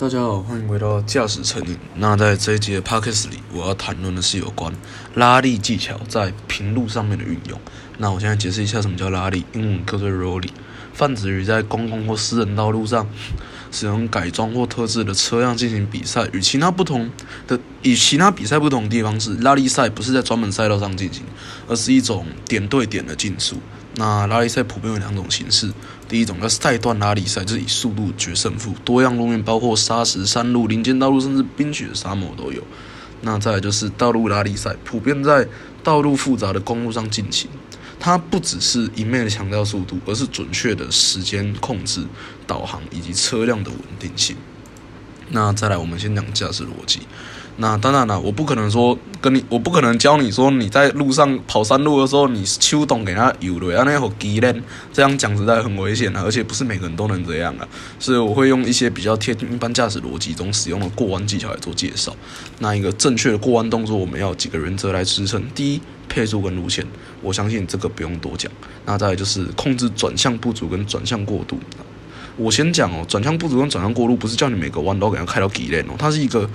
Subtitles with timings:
[0.00, 1.76] 大家好，欢迎回到驾驶成瘾。
[1.96, 4.72] 那在这一集的 podcast 里，我要谈论的是有关
[5.14, 7.60] 拉力技巧在平路上面的运用。
[7.96, 10.52] 那我现在解释一下什么叫拉力，英文叫做 rolling，
[10.94, 13.08] 泛指于在公共或私人道路上
[13.70, 16.28] 使用改装或特制的车辆进行比赛。
[16.32, 17.10] 与其他不同
[17.46, 21.22] 的，与其他比赛不同的地方是，拉力赛不是在专门赛道上进行，
[21.66, 23.56] 而是一种点对点的竞速。
[23.96, 25.72] 那拉力赛普遍有两种形式，
[26.08, 32.62] 第一种叫赛段拉力赛，就是以速度决胜负，多样路面包括砂石、山路、林间道路，甚至冰雪沙漠都有。
[33.22, 35.48] 那再就是道路拉力赛，普遍在
[35.82, 37.50] 道路复杂的公路上进行，
[38.00, 42.06] 它不只是一面的强调速度，而是准确的时间控制、
[42.46, 44.36] 导航以及车辆的稳定性。
[45.30, 47.00] 那再来，我们先讲驾驶逻辑。
[47.60, 57.66] 那当然了，我不可能说跟你，我不可能教你说你在路上跑山路的时候，你秋冬给他油了，然后那好机灵，这样讲实在很危险啊，而且不是每个人都能这样啊。
[57.98, 62.14] 所以我会用一些比较贴近一般驾驶逻辑中使用的过弯技巧来做介绍。
[62.60, 65.42] 那一个正确的过弯动作，我们要几个原则来支撑。
[65.52, 66.86] 第一，配速跟路线，
[67.20, 68.50] 我相信这个不用多讲。
[68.86, 71.58] 那再来就是控制转向不足跟转向过度。
[72.38, 76.48] 我先讲哦，转向不足跟转向过度，不是叫你每个弯都给它开到极限哦，它是一个。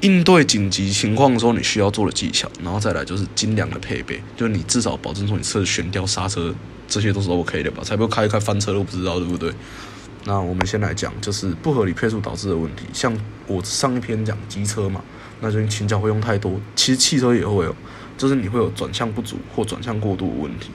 [0.00, 6.54] 应对紧急情况的时候，你需要做的技巧，然后再来就是精良的配备，就是你至少保证说你车悬吊、刹车
[6.86, 9.50] 这些都是 OK 的吧，才不会开一开翻车都不知道，对不对？
[10.26, 15.02] 那我们先来讲，就是不合理配速导致的问题，像我上一篇讲机车嘛，
[15.40, 17.74] 那就倾角会用太多，其实汽车也会有，
[18.18, 20.68] 就是你会有转向不足或转向过度的问题。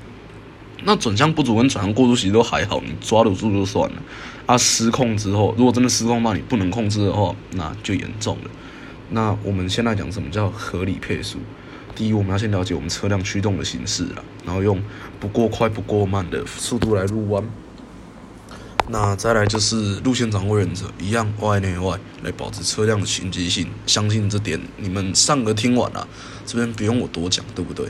[0.84, 4.02] 那转向不足跟转向过度其实都还好，你抓得住就算了。
[4.46, 8.50] 啊，失控之后，如果真的失控到你不能控制的话，那就严重了。
[9.10, 11.38] 那我们现在讲什么叫合理配速。
[11.96, 14.82] 第一，我们要先了解我们车辆驱动的形式啊，然后用
[15.20, 17.44] 不过快不过慢的速度来入弯。
[18.88, 23.68] 那再来就是路线掌握原则，一样外内外来保持车辆的循迹性。
[23.86, 26.08] 相信这点你们上个听完了，
[26.46, 27.86] 这边不用我多讲，对不对？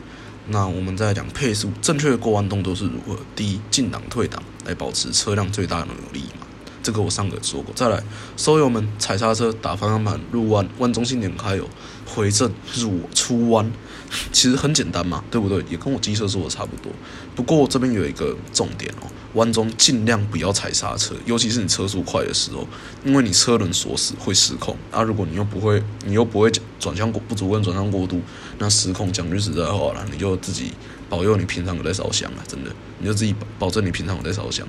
[0.51, 3.19] 那我们再讲配速，正确的过弯动作是如何？
[3.35, 6.47] 第一，进档退档来保持车辆最大的扭力嘛。
[6.81, 8.01] 这个我上个说过，再来
[8.35, 11.69] 收油门、踩刹车、打方向盘、入弯、弯中心点开油、
[12.05, 13.69] 回正、入出弯，
[14.31, 15.63] 其实很简单嘛，对不对？
[15.69, 16.91] 也跟我机车说的差不多。
[17.35, 22.67] 不过这边有一个重点哦，弯中尽量不要踩刹车，尤其是你车速快的时候，
[23.05, 24.75] 因为你车轮锁死会失控。
[24.91, 28.21] 啊，如果你又不会，你又不会转向过不足跟转向过度，
[28.57, 30.71] 那失控讲句实在话了，你就自己
[31.09, 34.67] 保佑你平常有在烧香了，真的，你就自己保证你平常有在烧香。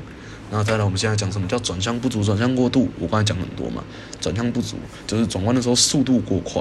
[0.52, 2.88] 那再来，我们现在讲什么叫转向不足、转向过度？
[2.98, 3.84] 我刚才讲很多嘛。
[4.20, 6.60] 转向不足就是转弯的时候速度过快，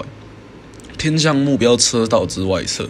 [0.97, 2.87] 偏向目标车道之外侧，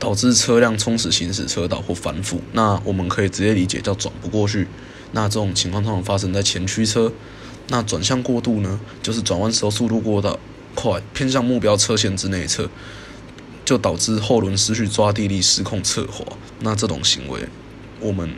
[0.00, 2.38] 导致车辆冲驶行驶车道或反覆。
[2.52, 4.66] 那我们可以直接理解叫转不过去。
[5.12, 7.12] 那这种情况通常发生在前驱车。
[7.68, 10.36] 那转向过度呢，就是转弯时候速度过大
[10.74, 12.68] 快，偏向目标车线之内侧，
[13.64, 16.24] 就导致后轮失去抓地力，失控侧滑。
[16.58, 17.46] 那这种行为，
[18.00, 18.28] 我们。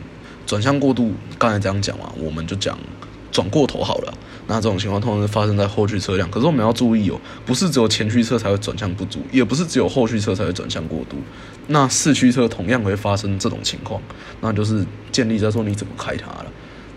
[0.45, 2.77] 转向过度，刚才这样讲嘛，我们就讲
[3.31, 4.13] 转过头好了。
[4.47, 11.17] 那这种情况通常是发生在后驱车辆，可是我们要注意哦，不是只有前驱车才会转向不足，也不是只有后驱车才会转向过度。
[11.67, 14.01] 那四驱车同样会发生这种情况，
[14.41, 16.45] 那就是建立在说你怎么开它了。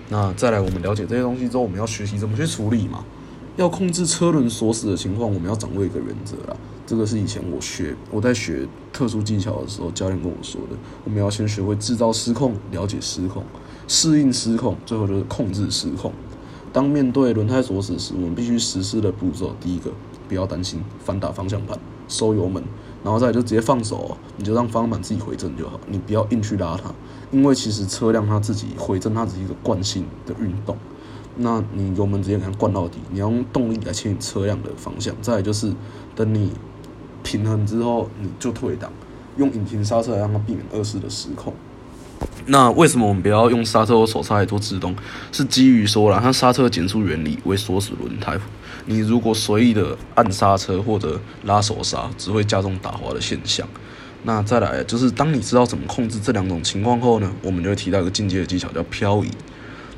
[0.08, 3.04] 那再来，我们了解这些东西之后，我们要学习怎么去处理嘛。
[3.56, 6.56] 要控制车轮锁死的情况，我们要掌握一个原则啦。
[6.86, 10.76] 这个是以前我学我在学特殊技巧的时候，教练跟我说的。
[11.04, 13.42] 我们要先学会制造失控，了解失控，
[13.88, 16.12] 适应失控，最后就是控制失控。
[16.76, 19.90] 当面对轮胎锁死时，我们必须实施的步骤，第一个，
[20.28, 22.62] 不要担心，反打方向盘，收油门，
[23.02, 26.92] 然后再就直接放手，你就让方向盘自己回正就好，你不要硬去拉它，
[27.30, 30.76] 因为其实车辆它自己回正，它只是一个惯性的运动。
[31.36, 35.14] 那你油门直接给它灌到底，你要用动力来牵引车辆的方向。
[35.22, 35.72] 再就是，
[36.14, 36.52] 等你
[37.22, 38.92] 平衡之后，你就退档，
[39.38, 41.54] 用引擎刹车来让它避免二次的失控。
[42.46, 44.94] 那为什么我们不要用刹车或手刹来做制动？
[45.32, 48.38] 是基于说了，它刹车减速原理为锁死轮胎。
[48.84, 53.66] 你如果随意的按刹车或者拉手刹，只会加重打滑的现象。
[54.22, 59.30] 那再来就是，当你知道怎么控制这两种情况后呢，我们就会提到一个进阶的技巧，叫漂移。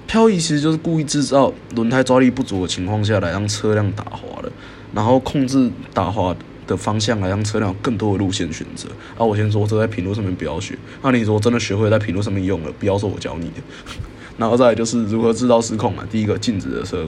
[0.06, 4.50] 漂移其实就是故意制造轮胎抓力不足的情况下来让车辆打滑的，
[4.94, 6.34] 然后控制打滑
[6.68, 8.88] 的方向来让车辆有更多的路线选择。
[9.16, 10.78] 啊，我先说这在平路上面不要学。
[11.02, 13.54] 那你说真的学会在平路上面用了，不要说我教你的。
[14.38, 16.04] 然后再来就是如何制造失控嘛。
[16.08, 17.04] 第一个静止的车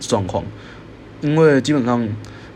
[0.00, 0.44] 状况，
[1.22, 2.06] 因为基本上。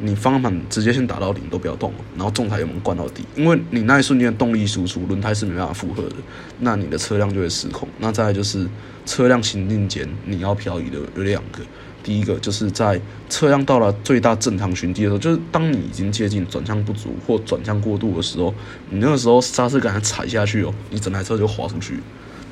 [0.03, 6.15] 你方向盘直接先打到顶都不要动，然后重台油门灌到底，因为你那一瞬间动力输出，轮胎是没办法负荷的，
[6.61, 7.87] 那你的车辆就会失控。
[7.99, 8.67] 那再来就是
[9.05, 11.61] 车辆行进间你要漂移的有两个，
[12.03, 18.55] 第一个就是在车辆到了最大正常巡地的时候，就是当你已经接近转向不足或转向过度的时候，
[18.89, 22.01] 你那个时候刹车杆踩下去哦，你整台车就滑出去。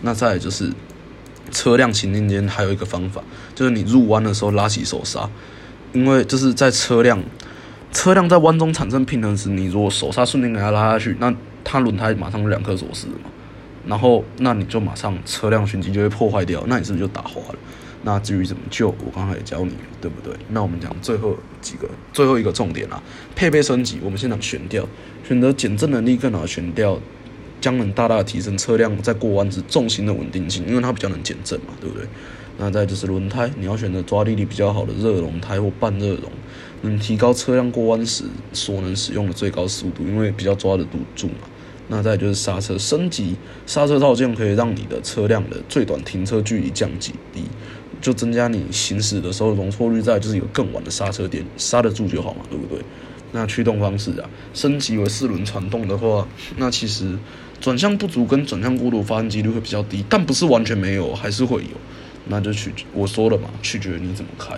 [0.03, 0.71] 那再就是
[1.51, 3.23] 车辆行进间还有一个方法，
[3.55, 5.29] 就是你入弯的时候拉起手刹，
[5.93, 7.21] 因为就是在车辆
[7.91, 11.35] 车辆在弯中产生平衡时，你如果手刹瞬间给它拉下去，那
[11.65, 13.31] 它轮胎马上两颗锁匙嘛，
[13.87, 17.59] 然后那你就马上车辆循迹就会破坏掉，那你是不是就打滑了？
[18.09, 20.33] 那至于怎么救，我刚才也教你了，对不对？
[20.49, 23.03] 那我们讲最后几个，最后一个重点啊，
[23.37, 23.99] 配备升级。
[24.03, 24.89] 我们先讲悬吊，
[25.23, 26.99] 选择减震能力更好的悬吊，
[27.61, 32.09] 将能大大提升车辆在过弯时重心的稳定性，因为它比较能减震嘛，对不对？
[32.57, 36.33] 那再就是轮胎，你要选择抓地力比较好的热熔胎或半热熔，
[36.81, 38.25] 能提高车辆过弯时
[38.55, 41.47] 所能使用的最高速度，因为比较抓得住嘛。
[41.89, 47.45] 那再就是刹车升级，刹车套件可以让你的车辆的最短停车距离降级低。
[48.01, 52.83] 就增加你行驶的时候容错率，在就是有更晚的刹车点刹得住就好嘛，对不对？
[53.33, 57.19] 那驱动方式啊，升级为四轮传动的话，那其实
[57.61, 61.77] 转向不足跟转向过度发生几率会比较低，但不是完全没有，还是会有。
[62.29, 64.55] 那就取我说了嘛，取决于你怎么开。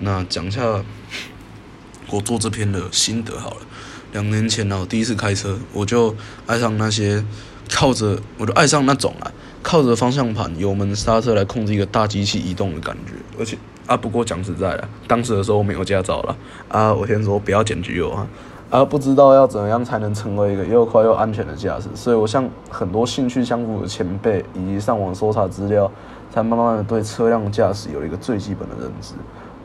[0.00, 0.84] 那讲一下
[2.10, 3.60] 我做这篇的心得好了。
[4.12, 6.14] 两年前呢，我第一次开车，我就
[6.46, 7.24] 爱上那些
[7.70, 9.32] 靠着，我就爱上那种啊。
[9.62, 13.56] 靠着方向盘、油门、刹车来控制一个大机器移动的感觉，而且
[13.86, 16.36] 啊，不过讲实在的，当时的时候我没有驾照了
[16.68, 16.92] 啊。
[16.92, 18.26] 我先说不要捡橘油啊，
[18.70, 25.90] 啊，不知道要怎样才能成为一个又快又安全的驾驶，所以我向很多兴趣相符的前辈以及上网搜查资料，
[26.32, 29.14] 才慢慢的对车辆驾驶有了一个最基本的认知。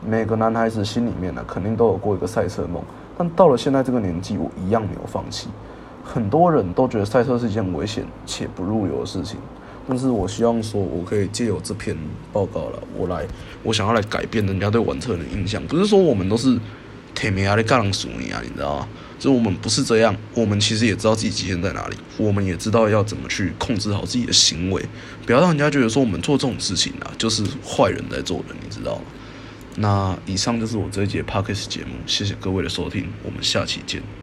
[0.06, 2.82] 每个男孩子心里面呢，肯定都有过一个赛车梦，
[3.16, 5.48] 但到了现在这个年纪，我一样没有放弃。
[6.04, 9.38] 很多人都觉得赛车是一件危险且不入流的事情。
[9.88, 11.96] 但是我希望说，我可以借由这篇
[12.30, 13.26] 报告了，我来，
[13.62, 15.66] 我想要来改变人家对玩车的印象。
[15.66, 16.58] 不是说我们都是
[17.14, 18.88] 铁面啊的干熟你啊，你知道吗？
[19.18, 24.84] 就我们不是这样，我们其实也知道自己极限在哪里，我们也知道要怎么去控制好自己的行为，
[25.24, 29.02] 不要让人家觉得说我们做这种事情啊，就是坏人在做的，你知道吗？
[29.76, 34.02] 那以上就是我这一节 podcast 节目，谢谢各位的收听，我们下期见。